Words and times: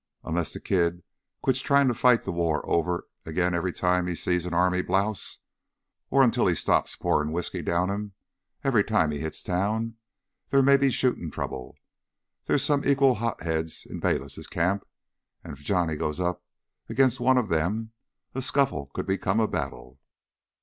Unless 0.23 0.53
the 0.53 0.59
kid 0.59 1.03
quits 1.43 1.59
trying 1.59 1.87
to 1.87 1.93
fight 1.93 2.23
the 2.23 2.31
war 2.31 2.67
over 2.67 3.07
again 3.23 3.53
every 3.53 3.71
time 3.71 4.07
he 4.07 4.15
sees 4.15 4.47
an 4.47 4.53
army 4.55 4.81
blouse—or 4.81 6.23
until 6.23 6.47
he 6.47 6.55
stops 6.55 6.95
pouring 6.95 7.31
whisky 7.31 7.61
down 7.61 7.91
him 7.91 8.13
every 8.63 8.83
time 8.83 9.11
he 9.11 9.19
hits 9.19 9.43
town—there 9.43 10.63
may 10.63 10.75
be 10.77 10.89
shooting 10.89 11.29
trouble. 11.29 11.75
There're 12.47 12.57
some 12.57 12.83
equal 12.83 13.13
hot 13.13 13.43
heads 13.43 13.85
in 13.87 13.99
Bayliss' 13.99 14.47
camp, 14.47 14.87
and 15.43 15.53
if 15.53 15.63
Johnny 15.63 15.95
goes 15.95 16.19
up 16.19 16.41
against 16.89 17.19
one 17.19 17.37
of 17.37 17.49
them, 17.49 17.91
a 18.33 18.41
scuffle 18.41 18.87
could 18.95 19.05
become 19.05 19.39
a 19.39 19.47
battle." 19.47 19.99